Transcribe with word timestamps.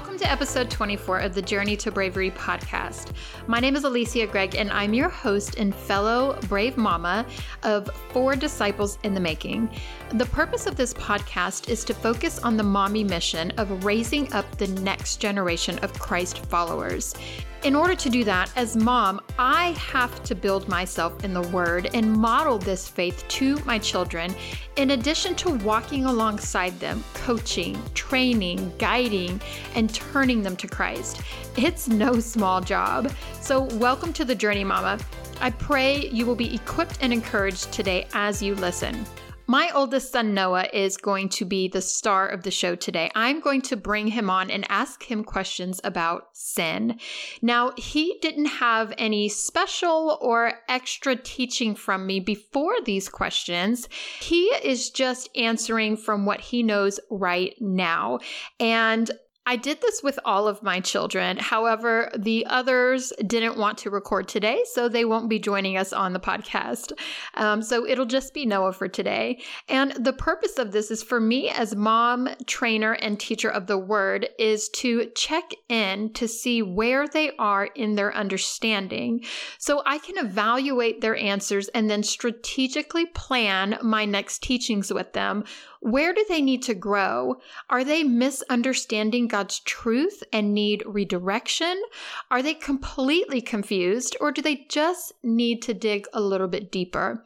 Welcome 0.00 0.18
to 0.20 0.32
episode 0.32 0.70
24 0.70 1.18
of 1.18 1.34
the 1.34 1.42
Journey 1.42 1.76
to 1.76 1.90
Bravery 1.90 2.30
podcast. 2.30 3.12
My 3.46 3.60
name 3.60 3.76
is 3.76 3.84
Alicia 3.84 4.28
Gregg, 4.28 4.54
and 4.54 4.70
I'm 4.70 4.94
your 4.94 5.10
host 5.10 5.56
and 5.56 5.74
fellow 5.74 6.38
brave 6.48 6.78
mama 6.78 7.26
of 7.64 7.90
four 8.10 8.34
disciples 8.34 8.98
in 9.02 9.12
the 9.12 9.20
making. 9.20 9.68
The 10.14 10.24
purpose 10.24 10.66
of 10.66 10.74
this 10.74 10.94
podcast 10.94 11.68
is 11.68 11.84
to 11.84 11.92
focus 11.92 12.38
on 12.38 12.56
the 12.56 12.62
mommy 12.62 13.04
mission 13.04 13.50
of 13.58 13.84
raising 13.84 14.32
up 14.32 14.50
the 14.56 14.68
next 14.68 15.18
generation 15.18 15.78
of 15.80 15.92
Christ 15.98 16.46
followers. 16.46 17.14
In 17.62 17.74
order 17.74 17.94
to 17.94 18.08
do 18.08 18.24
that, 18.24 18.50
as 18.56 18.74
mom, 18.74 19.20
I 19.38 19.72
have 19.72 20.22
to 20.22 20.34
build 20.34 20.66
myself 20.66 21.22
in 21.24 21.34
the 21.34 21.42
Word 21.48 21.90
and 21.92 22.10
model 22.10 22.56
this 22.56 22.88
faith 22.88 23.22
to 23.28 23.58
my 23.66 23.78
children, 23.78 24.34
in 24.76 24.92
addition 24.92 25.34
to 25.34 25.50
walking 25.58 26.06
alongside 26.06 26.80
them, 26.80 27.04
coaching, 27.12 27.78
training, 27.92 28.72
guiding, 28.78 29.42
and 29.74 29.94
turning 29.94 30.42
them 30.42 30.56
to 30.56 30.66
Christ. 30.66 31.20
It's 31.58 31.86
no 31.86 32.18
small 32.18 32.62
job. 32.62 33.12
So, 33.42 33.64
welcome 33.76 34.14
to 34.14 34.24
the 34.24 34.34
journey, 34.34 34.64
Mama. 34.64 34.98
I 35.42 35.50
pray 35.50 36.08
you 36.08 36.24
will 36.24 36.34
be 36.34 36.54
equipped 36.54 36.96
and 37.02 37.12
encouraged 37.12 37.72
today 37.72 38.06
as 38.14 38.40
you 38.40 38.54
listen. 38.54 39.04
My 39.50 39.68
oldest 39.74 40.12
son, 40.12 40.32
Noah, 40.32 40.68
is 40.72 40.96
going 40.96 41.28
to 41.30 41.44
be 41.44 41.66
the 41.66 41.82
star 41.82 42.28
of 42.28 42.44
the 42.44 42.52
show 42.52 42.76
today. 42.76 43.10
I'm 43.16 43.40
going 43.40 43.62
to 43.62 43.76
bring 43.76 44.06
him 44.06 44.30
on 44.30 44.48
and 44.48 44.64
ask 44.68 45.02
him 45.02 45.24
questions 45.24 45.80
about 45.82 46.28
sin. 46.34 47.00
Now, 47.42 47.72
he 47.76 48.16
didn't 48.22 48.46
have 48.46 48.94
any 48.96 49.28
special 49.28 50.18
or 50.20 50.52
extra 50.68 51.16
teaching 51.16 51.74
from 51.74 52.06
me 52.06 52.20
before 52.20 52.80
these 52.84 53.08
questions. 53.08 53.88
He 54.20 54.44
is 54.62 54.88
just 54.88 55.28
answering 55.36 55.96
from 55.96 56.26
what 56.26 56.40
he 56.40 56.62
knows 56.62 57.00
right 57.10 57.56
now. 57.58 58.20
And 58.60 59.10
I 59.50 59.56
did 59.56 59.80
this 59.80 60.00
with 60.00 60.16
all 60.24 60.46
of 60.46 60.62
my 60.62 60.78
children. 60.78 61.36
However, 61.36 62.12
the 62.16 62.46
others 62.46 63.12
didn't 63.26 63.58
want 63.58 63.78
to 63.78 63.90
record 63.90 64.28
today, 64.28 64.62
so 64.72 64.88
they 64.88 65.04
won't 65.04 65.28
be 65.28 65.40
joining 65.40 65.76
us 65.76 65.92
on 65.92 66.12
the 66.12 66.20
podcast. 66.20 66.92
Um, 67.34 67.60
so 67.60 67.84
it'll 67.84 68.06
just 68.06 68.32
be 68.32 68.46
Noah 68.46 68.72
for 68.72 68.86
today. 68.86 69.42
And 69.68 69.90
the 69.94 70.12
purpose 70.12 70.56
of 70.56 70.70
this 70.70 70.92
is 70.92 71.02
for 71.02 71.18
me 71.18 71.48
as 71.48 71.74
mom, 71.74 72.28
trainer, 72.46 72.92
and 72.92 73.18
teacher 73.18 73.50
of 73.50 73.66
the 73.66 73.76
word 73.76 74.28
is 74.38 74.68
to 74.68 75.10
check 75.16 75.50
in 75.68 76.12
to 76.12 76.28
see 76.28 76.62
where 76.62 77.08
they 77.08 77.32
are 77.36 77.64
in 77.64 77.96
their 77.96 78.14
understanding 78.14 79.24
so 79.58 79.82
I 79.84 79.98
can 79.98 80.24
evaluate 80.24 81.00
their 81.00 81.16
answers 81.16 81.66
and 81.70 81.90
then 81.90 82.04
strategically 82.04 83.06
plan 83.06 83.78
my 83.82 84.04
next 84.04 84.44
teachings 84.44 84.92
with 84.92 85.12
them 85.12 85.42
where 85.80 86.12
do 86.12 86.24
they 86.28 86.42
need 86.42 86.62
to 86.64 86.74
grow? 86.74 87.40
Are 87.70 87.84
they 87.84 88.04
misunderstanding 88.04 89.28
God's 89.40 89.60
truth 89.60 90.22
and 90.34 90.52
need 90.52 90.82
redirection? 90.84 91.82
Are 92.30 92.42
they 92.42 92.52
completely 92.52 93.40
confused 93.40 94.14
or 94.20 94.32
do 94.32 94.42
they 94.42 94.66
just 94.68 95.14
need 95.22 95.62
to 95.62 95.72
dig 95.72 96.06
a 96.12 96.20
little 96.20 96.46
bit 96.46 96.70
deeper? 96.70 97.24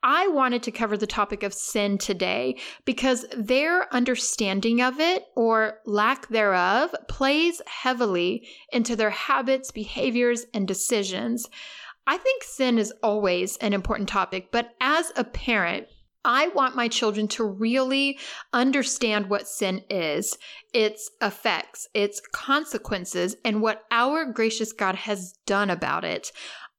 I 0.00 0.28
wanted 0.28 0.62
to 0.62 0.70
cover 0.70 0.96
the 0.96 1.08
topic 1.08 1.42
of 1.42 1.52
sin 1.52 1.98
today 1.98 2.56
because 2.84 3.26
their 3.36 3.92
understanding 3.92 4.80
of 4.80 5.00
it 5.00 5.24
or 5.34 5.80
lack 5.86 6.28
thereof 6.28 6.94
plays 7.08 7.60
heavily 7.66 8.46
into 8.72 8.94
their 8.94 9.10
habits, 9.10 9.72
behaviors, 9.72 10.46
and 10.54 10.68
decisions. 10.68 11.48
I 12.06 12.16
think 12.16 12.44
sin 12.44 12.78
is 12.78 12.94
always 13.02 13.56
an 13.56 13.72
important 13.72 14.08
topic, 14.08 14.52
but 14.52 14.70
as 14.80 15.10
a 15.16 15.24
parent, 15.24 15.88
I 16.24 16.48
want 16.48 16.76
my 16.76 16.88
children 16.88 17.28
to 17.28 17.44
really 17.44 18.18
understand 18.52 19.30
what 19.30 19.48
sin 19.48 19.82
is, 19.88 20.36
its 20.74 21.10
effects, 21.22 21.88
its 21.94 22.20
consequences, 22.32 23.36
and 23.44 23.62
what 23.62 23.84
our 23.90 24.24
gracious 24.26 24.72
God 24.72 24.96
has 24.96 25.34
done 25.46 25.70
about 25.70 26.04
it. 26.04 26.32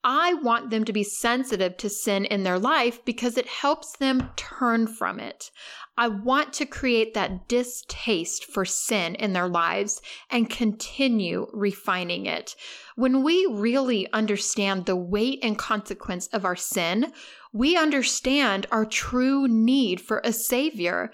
I 0.03 0.33
want 0.33 0.71
them 0.71 0.83
to 0.85 0.93
be 0.93 1.03
sensitive 1.03 1.77
to 1.77 1.89
sin 1.89 2.25
in 2.25 2.41
their 2.41 2.57
life 2.57 3.05
because 3.05 3.37
it 3.37 3.47
helps 3.47 3.95
them 3.97 4.31
turn 4.35 4.87
from 4.87 5.19
it. 5.19 5.51
I 5.95 6.07
want 6.07 6.53
to 6.53 6.65
create 6.65 7.13
that 7.13 7.47
distaste 7.47 8.45
for 8.45 8.65
sin 8.65 9.13
in 9.15 9.33
their 9.33 9.47
lives 9.47 10.01
and 10.31 10.49
continue 10.49 11.47
refining 11.53 12.25
it. 12.25 12.55
When 12.95 13.21
we 13.21 13.45
really 13.51 14.11
understand 14.11 14.87
the 14.87 14.95
weight 14.95 15.39
and 15.43 15.55
consequence 15.57 16.25
of 16.27 16.45
our 16.45 16.55
sin, 16.55 17.13
we 17.53 17.77
understand 17.77 18.65
our 18.71 18.85
true 18.85 19.47
need 19.47 19.99
for 20.01 20.21
a 20.23 20.33
Savior. 20.33 21.11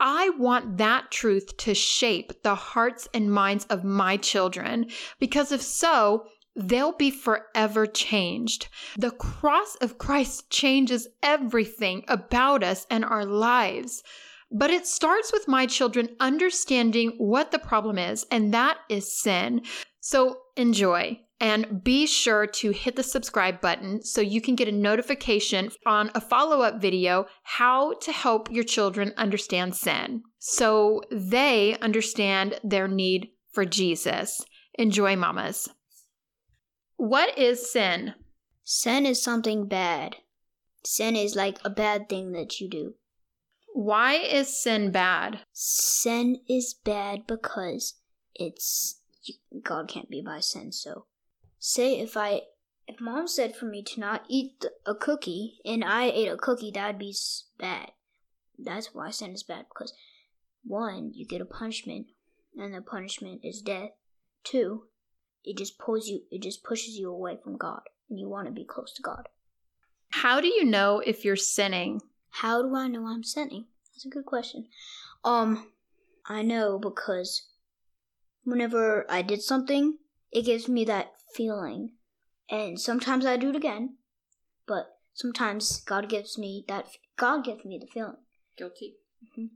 I 0.00 0.30
want 0.30 0.78
that 0.78 1.10
truth 1.10 1.56
to 1.58 1.74
shape 1.74 2.42
the 2.42 2.54
hearts 2.54 3.08
and 3.12 3.32
minds 3.32 3.64
of 3.66 3.84
my 3.84 4.16
children 4.16 4.86
because 5.18 5.50
if 5.50 5.62
so, 5.62 6.26
they'll 6.54 6.92
be 6.92 7.10
forever 7.10 7.86
changed. 7.86 8.68
The 8.96 9.10
cross 9.12 9.76
of 9.76 9.98
Christ 9.98 10.50
changes 10.50 11.08
everything 11.22 12.04
about 12.08 12.62
us 12.62 12.86
and 12.90 13.04
our 13.04 13.24
lives. 13.24 14.02
But 14.50 14.70
it 14.70 14.86
starts 14.86 15.32
with 15.32 15.46
my 15.46 15.66
children 15.66 16.16
understanding 16.20 17.14
what 17.18 17.50
the 17.50 17.58
problem 17.58 17.98
is, 17.98 18.26
and 18.30 18.54
that 18.54 18.78
is 18.88 19.20
sin. 19.20 19.62
So 20.00 20.38
enjoy. 20.56 21.20
And 21.40 21.84
be 21.84 22.06
sure 22.06 22.46
to 22.46 22.72
hit 22.72 22.96
the 22.96 23.04
subscribe 23.04 23.60
button 23.60 24.02
so 24.02 24.20
you 24.20 24.40
can 24.40 24.56
get 24.56 24.66
a 24.66 24.72
notification 24.72 25.70
on 25.86 26.10
a 26.14 26.20
follow 26.20 26.62
up 26.62 26.80
video 26.80 27.26
how 27.44 27.94
to 27.94 28.10
help 28.10 28.50
your 28.50 28.64
children 28.64 29.14
understand 29.16 29.76
sin 29.76 30.22
so 30.38 31.02
they 31.12 31.78
understand 31.80 32.58
their 32.64 32.88
need 32.88 33.28
for 33.52 33.64
Jesus. 33.64 34.44
Enjoy, 34.74 35.14
mamas. 35.16 35.68
What 36.96 37.36
is 37.38 37.70
sin? 37.70 38.14
Sin 38.64 39.06
is 39.06 39.22
something 39.22 39.66
bad. 39.66 40.16
Sin 40.84 41.16
is 41.16 41.34
like 41.34 41.58
a 41.64 41.70
bad 41.70 42.08
thing 42.08 42.32
that 42.32 42.60
you 42.60 42.68
do. 42.68 42.94
Why 43.74 44.14
is 44.14 44.60
sin 44.60 44.90
bad? 44.90 45.40
Sin 45.52 46.40
is 46.48 46.74
bad 46.74 47.26
because 47.26 47.94
it's 48.34 49.00
God 49.62 49.88
can't 49.88 50.08
be 50.08 50.22
by 50.22 50.40
sin, 50.40 50.72
so 50.72 51.06
say 51.58 51.98
if 51.98 52.16
I 52.16 52.42
if 52.86 53.00
mom 53.00 53.28
said 53.28 53.54
for 53.54 53.66
me 53.66 53.82
to 53.82 54.00
not 54.00 54.24
eat 54.28 54.64
a 54.86 54.94
cookie 54.94 55.58
and 55.64 55.84
I 55.84 56.04
ate 56.04 56.28
a 56.28 56.36
cookie, 56.36 56.70
that'd 56.70 56.98
be 56.98 57.14
bad. 57.58 57.92
That's 58.58 58.94
why 58.94 59.10
sin 59.10 59.32
is 59.32 59.42
bad 59.42 59.66
because 59.68 59.92
one, 60.64 61.12
you 61.14 61.26
get 61.26 61.40
a 61.40 61.46
punishment, 61.46 62.08
and 62.56 62.74
the 62.74 62.80
punishment 62.80 63.40
is 63.44 63.62
death. 63.62 63.90
Two, 64.44 64.84
it 65.44 65.56
just 65.56 65.78
pulls 65.78 66.08
you, 66.08 66.22
it 66.30 66.42
just 66.42 66.64
pushes 66.64 66.96
you 66.98 67.10
away 67.10 67.38
from 67.42 67.56
God, 67.56 67.80
and 68.10 68.18
you 68.18 68.28
want 68.28 68.46
to 68.46 68.52
be 68.52 68.64
close 68.64 68.92
to 68.94 69.02
God. 69.02 69.28
How 70.10 70.40
do 70.40 70.48
you 70.48 70.64
know 70.64 71.00
if 71.00 71.24
you're 71.24 71.36
sinning? 71.36 72.00
How 72.30 72.62
do 72.62 72.74
I 72.74 72.88
know 72.88 73.06
I'm 73.06 73.24
sinning? 73.24 73.66
That's 73.92 74.06
a 74.06 74.10
good 74.10 74.26
question. 74.26 74.66
Um, 75.24 75.72
I 76.26 76.42
know 76.42 76.78
because 76.78 77.48
whenever 78.44 79.06
I 79.10 79.22
did 79.22 79.42
something, 79.42 79.98
it 80.30 80.42
gives 80.42 80.68
me 80.68 80.84
that 80.84 81.12
feeling. 81.34 81.92
And 82.50 82.80
sometimes 82.80 83.26
I 83.26 83.36
do 83.36 83.50
it 83.50 83.56
again, 83.56 83.96
but 84.66 84.98
sometimes 85.12 85.80
God 85.80 86.08
gives 86.08 86.38
me 86.38 86.64
that 86.68 86.86
God 87.16 87.44
gives 87.44 87.64
me 87.64 87.78
the 87.78 87.86
feeling. 87.86 88.16
Guilty. 88.56 88.96
Mm-hmm. 89.24 89.46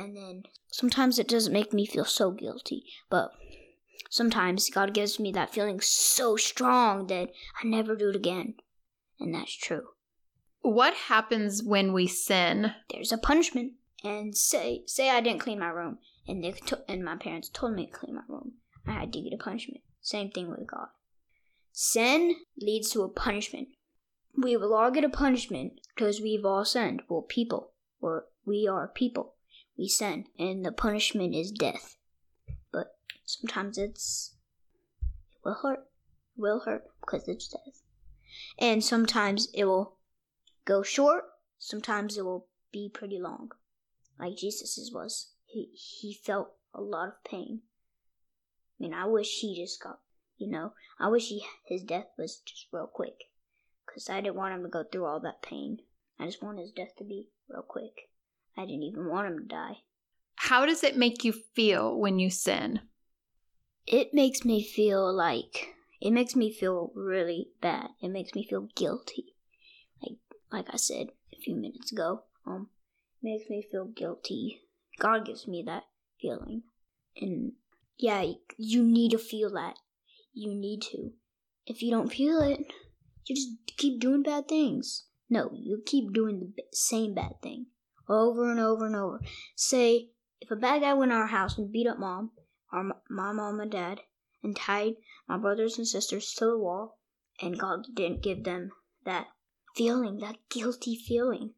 And 0.00 0.16
then 0.16 0.42
sometimes 0.68 1.18
it 1.18 1.28
doesn't 1.28 1.52
make 1.52 1.72
me 1.72 1.84
feel 1.84 2.04
so 2.04 2.30
guilty, 2.30 2.84
but 3.10 3.32
sometimes 4.10 4.70
God 4.70 4.94
gives 4.94 5.18
me 5.18 5.32
that 5.32 5.52
feeling 5.52 5.80
so 5.80 6.36
strong 6.36 7.08
that 7.08 7.30
I 7.62 7.66
never 7.66 7.96
do 7.96 8.10
it 8.10 8.16
again. 8.16 8.54
And 9.18 9.34
that's 9.34 9.56
true. 9.56 9.88
What 10.60 10.94
happens 10.94 11.62
when 11.62 11.92
we 11.92 12.06
sin? 12.06 12.72
There's 12.90 13.12
a 13.12 13.18
punishment. 13.18 13.72
And 14.04 14.36
say 14.36 14.82
say 14.86 15.10
I 15.10 15.20
didn't 15.20 15.40
clean 15.40 15.58
my 15.58 15.70
room 15.70 15.98
and 16.28 16.44
they 16.44 16.52
to- 16.52 16.84
and 16.88 17.04
my 17.04 17.16
parents 17.16 17.48
told 17.48 17.74
me 17.74 17.86
to 17.86 17.92
clean 17.92 18.14
my 18.14 18.22
room. 18.28 18.52
I 18.86 18.92
had 18.92 19.12
to 19.12 19.20
get 19.20 19.32
a 19.32 19.42
punishment. 19.42 19.80
Same 20.08 20.30
thing 20.30 20.48
with 20.48 20.66
God. 20.66 20.88
Sin 21.70 22.36
leads 22.58 22.88
to 22.92 23.02
a 23.02 23.10
punishment. 23.10 23.68
We 24.34 24.56
will 24.56 24.72
all 24.72 24.90
get 24.90 25.04
a 25.04 25.10
punishment 25.10 25.82
because 25.94 26.18
we've 26.18 26.46
all 26.46 26.64
sinned. 26.64 27.02
Well, 27.10 27.20
people, 27.20 27.72
or 28.00 28.24
we 28.46 28.66
are 28.66 28.88
people. 28.88 29.34
We 29.76 29.86
sin, 29.86 30.24
and 30.38 30.64
the 30.64 30.72
punishment 30.72 31.34
is 31.34 31.50
death. 31.50 31.98
But 32.72 32.96
sometimes 33.26 33.76
it's 33.76 34.34
it 35.02 35.44
will 35.44 35.58
hurt. 35.62 35.80
It 35.80 36.40
will 36.40 36.60
hurt 36.60 36.84
because 37.02 37.28
it's 37.28 37.48
death. 37.48 37.82
And 38.58 38.82
sometimes 38.82 39.48
it 39.52 39.66
will 39.66 39.98
go 40.64 40.82
short. 40.82 41.24
Sometimes 41.58 42.16
it 42.16 42.24
will 42.24 42.46
be 42.72 42.88
pretty 42.88 43.18
long, 43.18 43.50
like 44.18 44.38
Jesus's 44.38 44.90
was. 44.90 45.32
He 45.44 45.68
he 45.74 46.14
felt 46.14 46.54
a 46.72 46.80
lot 46.80 47.08
of 47.08 47.24
pain. 47.24 47.60
I 48.78 48.82
mean, 48.82 48.94
I 48.94 49.06
wish 49.06 49.40
he 49.40 49.60
just 49.60 49.82
got 49.82 49.98
you 50.36 50.48
know, 50.48 50.72
I 51.00 51.08
wish 51.08 51.28
he, 51.28 51.44
his 51.66 51.82
death 51.82 52.06
was 52.16 52.36
just 52.46 52.68
real 52.72 52.86
quick. 52.86 53.24
Because 53.84 54.08
I 54.08 54.20
didn't 54.20 54.36
want 54.36 54.54
him 54.54 54.62
to 54.62 54.68
go 54.68 54.84
through 54.84 55.06
all 55.06 55.18
that 55.20 55.42
pain. 55.42 55.78
I 56.20 56.26
just 56.26 56.42
want 56.42 56.60
his 56.60 56.70
death 56.70 56.94
to 56.98 57.04
be 57.04 57.28
real 57.48 57.62
quick. 57.62 58.08
I 58.56 58.60
didn't 58.62 58.84
even 58.84 59.08
want 59.08 59.26
him 59.26 59.38
to 59.40 59.44
die. 59.44 59.78
How 60.36 60.64
does 60.64 60.84
it 60.84 60.96
make 60.96 61.24
you 61.24 61.32
feel 61.32 61.98
when 61.98 62.20
you 62.20 62.30
sin? 62.30 62.82
it 63.90 64.12
makes 64.12 64.44
me 64.44 64.62
feel 64.62 65.12
like 65.12 65.74
it 66.00 66.10
makes 66.10 66.36
me 66.36 66.52
feel 66.52 66.92
really 66.94 67.48
bad. 67.60 67.88
It 68.00 68.10
makes 68.10 68.34
me 68.34 68.46
feel 68.46 68.68
guilty. 68.76 69.34
Like 70.02 70.18
like 70.52 70.66
I 70.72 70.76
said 70.76 71.08
a 71.32 71.40
few 71.40 71.56
minutes 71.56 71.90
ago, 71.90 72.24
um 72.46 72.68
makes 73.22 73.48
me 73.48 73.66
feel 73.70 73.86
guilty. 73.86 74.60
God 74.98 75.24
gives 75.24 75.48
me 75.48 75.62
that 75.66 75.84
feeling. 76.20 76.64
And 77.20 77.52
yeah, 77.98 78.24
you 78.56 78.82
need 78.82 79.10
to 79.10 79.18
feel 79.18 79.52
that. 79.54 79.74
You 80.32 80.54
need 80.54 80.82
to. 80.92 81.12
If 81.66 81.82
you 81.82 81.90
don't 81.90 82.12
feel 82.12 82.40
it, 82.40 82.60
you 83.24 83.36
just 83.36 83.48
keep 83.76 84.00
doing 84.00 84.22
bad 84.22 84.48
things. 84.48 85.04
No, 85.28 85.50
you 85.52 85.82
keep 85.84 86.12
doing 86.12 86.54
the 86.56 86.62
same 86.72 87.14
bad 87.14 87.42
thing 87.42 87.66
over 88.08 88.50
and 88.50 88.60
over 88.60 88.86
and 88.86 88.96
over. 88.96 89.20
Say, 89.54 90.10
if 90.40 90.50
a 90.50 90.56
bad 90.56 90.82
guy 90.82 90.94
went 90.94 91.12
in 91.12 91.18
our 91.18 91.26
house 91.26 91.58
and 91.58 91.70
beat 91.70 91.86
up 91.86 91.98
mom, 91.98 92.30
our 92.72 92.84
my 93.10 93.32
mom 93.32 93.60
and 93.60 93.70
dad, 93.70 94.00
and 94.42 94.56
tied 94.56 94.94
my 95.28 95.36
brothers 95.36 95.76
and 95.76 95.86
sisters 95.86 96.32
to 96.34 96.46
the 96.46 96.58
wall, 96.58 96.98
and 97.40 97.58
God 97.58 97.86
didn't 97.94 98.22
give 98.22 98.44
them 98.44 98.70
that 99.04 99.26
feeling, 99.76 100.18
that 100.18 100.36
guilty 100.48 100.96
feeling, 100.96 101.54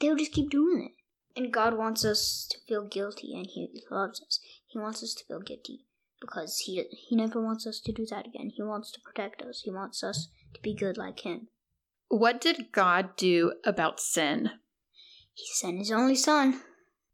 they 0.00 0.08
would 0.08 0.18
just 0.18 0.32
keep 0.32 0.50
doing 0.50 0.90
it. 0.90 1.40
And 1.40 1.52
God 1.52 1.76
wants 1.76 2.04
us 2.04 2.46
to 2.50 2.58
feel 2.68 2.86
guilty, 2.86 3.34
and 3.34 3.46
He 3.46 3.82
loves 3.90 4.20
us. 4.20 4.40
He 4.74 4.80
wants 4.80 5.04
us 5.04 5.14
to 5.14 5.24
feel 5.24 5.38
guilty 5.38 5.86
because 6.20 6.58
He 6.58 6.82
He 6.90 7.14
never 7.14 7.40
wants 7.40 7.64
us 7.64 7.78
to 7.78 7.92
do 7.92 8.04
that 8.06 8.26
again. 8.26 8.50
He 8.50 8.60
wants 8.60 8.90
to 8.90 9.00
protect 9.00 9.40
us. 9.40 9.62
He 9.64 9.70
wants 9.70 10.02
us 10.02 10.26
to 10.52 10.60
be 10.60 10.74
good 10.74 10.98
like 10.98 11.20
Him. 11.20 11.46
What 12.08 12.40
did 12.40 12.72
God 12.72 13.16
do 13.16 13.54
about 13.64 14.00
sin? 14.00 14.50
He 15.32 15.46
sent 15.46 15.78
His 15.78 15.92
only 15.92 16.16
Son 16.16 16.60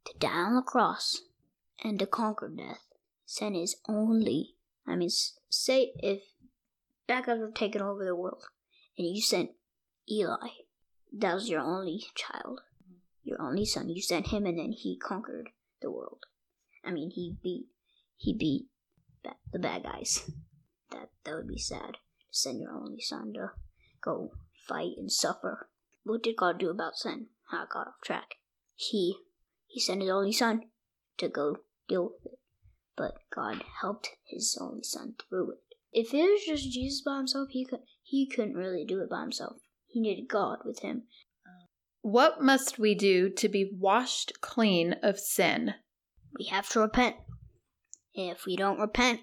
to 0.07 0.19
die 0.19 0.29
on 0.31 0.57
the 0.57 0.63
cross 0.63 1.21
and 1.85 1.99
to 1.99 2.07
conquer 2.07 2.49
death. 2.49 2.87
Sent 3.27 3.55
His 3.55 3.77
only. 3.87 4.55
I 4.87 4.97
mean, 4.97 5.11
say 5.51 5.93
if 5.97 6.23
bad 7.07 7.27
guys 7.27 7.41
were 7.41 7.51
taking 7.51 7.83
over 7.83 8.07
the 8.07 8.17
world, 8.17 8.49
and 8.97 9.07
you 9.07 9.21
sent 9.21 9.51
Eli, 10.11 10.49
that 11.13 11.35
was 11.35 11.51
your 11.51 11.61
only 11.61 12.07
child 12.15 12.63
your 13.23 13.41
only 13.41 13.65
son. 13.65 13.89
You 13.89 14.03
sent 14.03 14.29
him, 14.29 14.47
and 14.47 14.59
then 14.59 14.73
he 14.73 14.97
conquered 14.97 15.51
the 15.81 15.91
world. 15.91 16.25
I 16.85 16.91
mean, 16.91 17.11
he 17.11 17.37
beat 17.43 17.67
he 18.17 18.37
beat 18.37 18.67
the 19.53 19.59
bad 19.59 19.85
guys. 19.85 20.31
That 20.91 21.11
that 21.25 21.35
would 21.35 21.49
be 21.49 21.59
sad. 21.59 21.93
To 21.93 22.27
send 22.33 22.61
your 22.61 22.73
only 22.73 23.01
son 23.01 23.33
to 23.35 23.53
go 24.03 24.33
fight 24.67 24.97
and 24.97 25.11
suffer. 25.11 25.69
What 26.03 26.23
did 26.23 26.37
God 26.37 26.59
do 26.59 26.69
about 26.69 26.97
sin? 26.97 27.27
I 27.53 27.67
got 27.73 27.87
off 27.87 28.01
track. 28.03 28.37
He 28.75 29.17
he 29.67 29.81
sent 29.81 30.01
his 30.01 30.11
only 30.11 30.33
son 30.33 30.71
to 31.19 31.29
go 31.29 31.59
deal 31.89 32.05
with 32.05 32.33
it, 32.33 32.39
but 32.97 33.15
God 33.35 33.63
helped 33.81 34.11
his 34.27 34.59
only 34.61 34.83
son 34.83 35.15
through 35.29 35.53
it. 35.53 35.59
If 35.93 36.15
it 36.15 36.23
was 36.23 36.45
just 36.45 36.73
Jesus 36.73 37.03
by 37.03 37.19
himself, 37.19 37.51
he 37.51 37.65
could 37.65 37.81
he 38.03 38.27
couldn't 38.27 38.55
really 38.55 38.85
do 38.85 39.01
it 39.01 39.11
by 39.11 39.21
himself. 39.21 39.59
He 39.87 40.01
needed 40.01 40.29
God 40.29 40.59
with 40.65 40.81
him 40.81 41.05
what 42.03 42.43
must 42.43 42.79
we 42.79 42.95
do 42.95 43.29
to 43.29 43.49
be 43.49 43.71
washed 43.79 44.41
clean 44.41 44.95
of 45.03 45.19
sin? 45.19 45.75
We 46.39 46.47
have 46.47 46.69
to 46.71 46.81
repent. 46.81 47.17
If 48.15 48.47
we 48.47 48.57
don't 48.57 48.81
repent, 48.81 49.21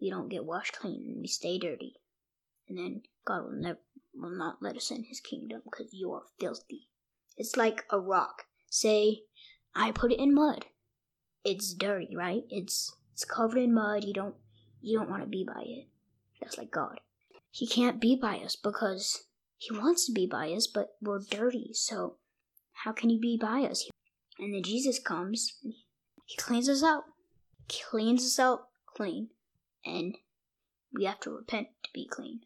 we 0.00 0.10
don't 0.10 0.28
get 0.28 0.44
washed 0.44 0.78
clean 0.78 1.04
and 1.06 1.20
we 1.20 1.26
stay 1.26 1.58
dirty. 1.58 1.94
And 2.68 2.78
then 2.78 3.02
God 3.24 3.44
will 3.44 3.52
never 3.52 3.78
will 4.14 4.36
not 4.36 4.62
let 4.62 4.76
us 4.76 4.90
in 4.90 5.04
his 5.04 5.20
kingdom 5.20 5.60
because 5.64 5.92
you 5.92 6.12
are 6.12 6.22
filthy. 6.40 6.88
It's 7.36 7.56
like 7.56 7.84
a 7.90 8.00
rock. 8.00 8.44
Say, 8.70 9.22
I 9.74 9.90
put 9.90 10.12
it 10.12 10.18
in 10.18 10.34
mud. 10.34 10.66
It's 11.44 11.74
dirty, 11.74 12.16
right? 12.16 12.42
It's 12.48 12.96
it's 13.12 13.24
covered 13.24 13.58
in 13.58 13.74
mud. 13.74 14.04
You 14.04 14.14
don't 14.14 14.34
you 14.80 14.98
don't 14.98 15.10
want 15.10 15.22
to 15.22 15.28
be 15.28 15.44
by 15.46 15.62
it. 15.64 15.88
That's 16.40 16.58
like 16.58 16.70
God. 16.70 17.00
He 17.50 17.66
can't 17.66 18.00
be 18.00 18.16
by 18.16 18.38
us 18.38 18.56
because 18.56 19.26
he 19.58 19.76
wants 19.76 20.06
to 20.06 20.12
be 20.12 20.26
by 20.26 20.50
us, 20.50 20.66
but 20.66 20.96
we're 21.00 21.18
dirty, 21.18 21.70
so 21.72 22.18
how 22.84 22.92
can 22.92 23.08
he 23.08 23.18
be 23.18 23.38
by 23.40 23.62
us? 23.62 23.88
And 24.38 24.52
then 24.52 24.62
Jesus 24.62 24.98
comes, 24.98 25.58
he 26.26 26.36
cleans 26.36 26.68
us 26.68 26.82
out, 26.82 27.04
cleans 27.68 28.24
us 28.24 28.38
out 28.38 28.68
clean, 28.96 29.28
and 29.84 30.16
we 30.92 31.04
have 31.04 31.20
to 31.20 31.30
repent 31.30 31.68
to 31.84 31.90
be 31.94 32.06
clean. 32.06 32.40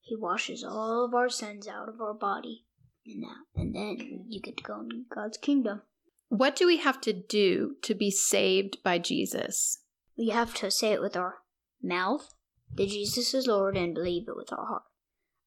He 0.00 0.14
washes 0.14 0.62
all 0.62 1.04
of 1.04 1.14
our 1.14 1.28
sins 1.28 1.66
out 1.66 1.88
of 1.88 2.00
our 2.00 2.14
body, 2.14 2.64
and 3.04 3.22
now 3.22 3.36
and 3.56 3.74
then 3.74 4.26
you 4.28 4.40
get 4.40 4.56
to 4.58 4.62
go 4.62 4.80
in 4.80 5.06
God's 5.12 5.38
kingdom. 5.38 5.82
What 6.28 6.54
do 6.54 6.66
we 6.66 6.78
have 6.78 7.00
to 7.02 7.12
do 7.12 7.76
to 7.82 7.94
be 7.94 8.10
saved 8.10 8.82
by 8.82 8.98
Jesus? 8.98 9.78
We 10.16 10.28
have 10.28 10.54
to 10.54 10.70
say 10.70 10.92
it 10.92 11.00
with 11.00 11.16
our 11.16 11.38
mouth 11.82 12.32
that 12.74 12.88
Jesus 12.88 13.34
is 13.34 13.46
Lord 13.46 13.76
and 13.76 13.94
believe 13.94 14.28
it 14.28 14.36
with 14.36 14.52
our 14.52 14.66
heart. 14.66 14.82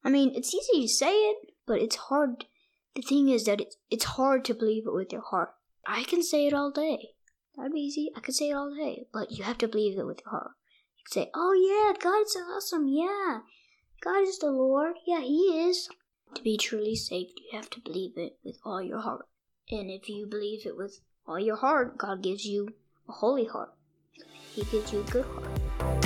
I 0.03 0.09
mean, 0.09 0.31
it's 0.35 0.53
easy 0.53 0.81
to 0.81 0.87
say 0.87 1.13
it, 1.13 1.53
but 1.65 1.81
it's 1.81 1.95
hard. 1.95 2.45
The 2.95 3.01
thing 3.01 3.29
is 3.29 3.45
that 3.45 3.61
it's, 3.61 3.77
it's 3.89 4.05
hard 4.05 4.45
to 4.45 4.53
believe 4.53 4.87
it 4.87 4.93
with 4.93 5.11
your 5.11 5.21
heart. 5.21 5.53
I 5.85 6.03
can 6.03 6.23
say 6.23 6.47
it 6.47 6.53
all 6.53 6.71
day. 6.71 7.09
That'd 7.55 7.73
be 7.73 7.81
easy. 7.81 8.11
I 8.15 8.19
could 8.19 8.35
say 8.35 8.49
it 8.49 8.53
all 8.53 8.73
day, 8.73 9.07
but 9.11 9.31
you 9.31 9.43
have 9.43 9.57
to 9.59 9.67
believe 9.67 9.97
it 9.97 10.05
with 10.05 10.21
your 10.25 10.31
heart. 10.31 10.51
You 10.97 11.03
can 11.05 11.11
say, 11.11 11.31
"Oh 11.33 11.53
yeah, 11.53 11.93
God's 12.01 12.35
awesome. 12.35 12.87
Yeah, 12.87 13.39
God 14.01 14.23
is 14.23 14.39
the 14.39 14.51
Lord. 14.51 14.95
Yeah, 15.05 15.21
He 15.21 15.67
is." 15.67 15.89
To 16.35 16.43
be 16.43 16.57
truly 16.57 16.95
saved, 16.95 17.39
you 17.39 17.57
have 17.57 17.69
to 17.71 17.79
believe 17.79 18.15
it 18.15 18.37
with 18.43 18.59
all 18.63 18.81
your 18.81 18.99
heart. 18.99 19.25
And 19.71 19.89
if 19.89 20.07
you 20.09 20.27
believe 20.27 20.65
it 20.65 20.77
with 20.77 20.99
all 21.27 21.39
your 21.39 21.55
heart, 21.55 21.97
God 21.97 22.21
gives 22.21 22.45
you 22.45 22.69
a 23.07 23.13
holy 23.13 23.45
heart. 23.45 23.73
He 24.53 24.63
gives 24.65 24.93
you 24.93 25.01
a 25.01 25.03
good 25.03 25.25
heart. 25.25 26.05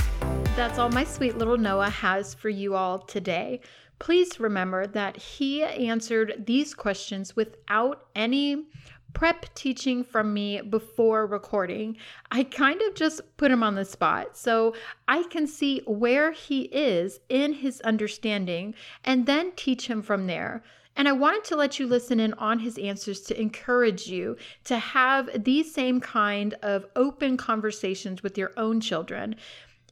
That's 0.55 0.77
all 0.77 0.89
my 0.89 1.03
sweet 1.03 1.37
little 1.37 1.57
Noah 1.57 1.89
has 1.89 2.33
for 2.33 2.49
you 2.49 2.75
all 2.75 2.99
today. 2.99 3.59
Please 3.99 4.39
remember 4.39 4.85
that 4.87 5.17
he 5.17 5.63
answered 5.63 6.43
these 6.45 6.73
questions 6.73 7.35
without 7.35 8.07
any 8.15 8.65
prep 9.13 9.53
teaching 9.55 10.03
from 10.03 10.33
me 10.33 10.61
before 10.61 11.25
recording. 11.25 11.97
I 12.31 12.43
kind 12.43 12.81
of 12.81 12.95
just 12.95 13.21
put 13.37 13.51
him 13.51 13.63
on 13.63 13.75
the 13.75 13.85
spot 13.85 14.35
so 14.37 14.75
I 15.07 15.23
can 15.23 15.47
see 15.47 15.81
where 15.85 16.31
he 16.31 16.63
is 16.63 17.19
in 17.29 17.53
his 17.53 17.81
understanding 17.81 18.75
and 19.03 19.25
then 19.25 19.51
teach 19.55 19.87
him 19.87 20.01
from 20.01 20.27
there. 20.27 20.63
And 20.95 21.07
I 21.07 21.11
wanted 21.11 21.43
to 21.45 21.55
let 21.55 21.79
you 21.79 21.87
listen 21.87 22.19
in 22.19 22.33
on 22.35 22.59
his 22.59 22.77
answers 22.77 23.21
to 23.21 23.39
encourage 23.39 24.07
you 24.07 24.37
to 24.65 24.77
have 24.77 25.43
these 25.43 25.73
same 25.73 25.99
kind 25.99 26.53
of 26.61 26.85
open 26.95 27.35
conversations 27.37 28.21
with 28.21 28.37
your 28.37 28.51
own 28.57 28.79
children. 28.79 29.35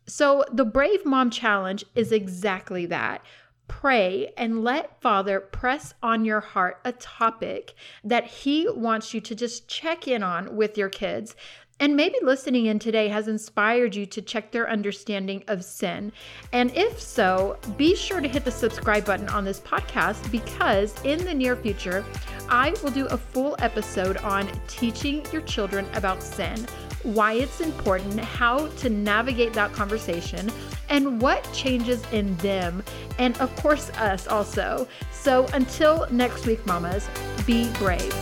So, 0.08 0.44
the 0.52 0.66
Brave 0.66 1.06
Mom 1.06 1.30
Challenge 1.30 1.86
is 1.96 2.12
exactly 2.12 2.86
that 2.88 3.24
pray 3.72 4.34
and 4.36 4.66
let 4.66 5.02
Father 5.02 5.40
press 5.40 5.94
on 6.04 6.26
your 6.26 6.42
heart 6.42 6.80
a 6.84 6.92
topic 6.92 7.74
that 8.04 8.26
He 8.26 8.68
wants 8.70 9.14
you 9.14 9.22
to 9.22 9.34
just 9.34 9.70
check 9.70 10.10
in 10.10 10.22
on 10.22 10.58
with 10.58 10.78
your 10.78 10.90
kids. 10.90 11.38
And 11.80 11.96
maybe 11.96 12.16
listening 12.22 12.66
in 12.66 12.80
today 12.80 13.08
has 13.08 13.30
inspired 13.30 13.96
you 13.96 14.06
to 14.08 14.22
check 14.22 14.52
their 14.52 14.70
understanding 14.70 15.44
of 15.48 15.64
sin. 15.64 16.12
And 16.52 16.76
if 16.76 17.02
so, 17.02 17.58
be 17.78 17.96
sure 17.96 18.20
to 18.20 18.28
hit 18.28 18.44
the 18.44 18.52
subscribe 18.52 19.06
button 19.06 19.30
on 19.30 19.46
this 19.46 19.62
podcast 19.62 20.30
because 20.32 20.94
in 21.04 21.24
the 21.24 21.34
near 21.34 21.56
future, 21.56 22.04
I 22.50 22.76
will 22.84 22.92
do 22.92 23.08
a 23.08 23.18
full 23.18 23.56
episode 23.60 24.18
on 24.18 24.52
teaching 24.68 25.26
your 25.32 25.42
children 25.44 25.88
about 25.94 26.22
sin 26.22 26.68
why 27.04 27.34
it's 27.34 27.62
important, 27.62 28.20
how 28.20 28.68
to 28.68 28.90
navigate 28.90 29.54
that 29.54 29.74
conversation, 29.74 30.52
and 30.92 31.22
what 31.22 31.52
changes 31.54 32.04
in 32.12 32.36
them, 32.38 32.84
and 33.18 33.36
of 33.40 33.56
course, 33.56 33.90
us 33.92 34.28
also. 34.28 34.88
So 35.12 35.48
until 35.54 36.06
next 36.12 36.46
week, 36.46 36.64
mamas, 36.68 37.10
be 37.48 37.72
brave. 37.80 38.14